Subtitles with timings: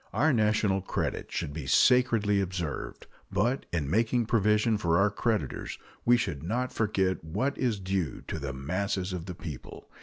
[0.13, 6.17] Our national credit should be sacredly observed, but in making provision for our creditors we
[6.17, 9.87] should not forget what is due to the masses of the people.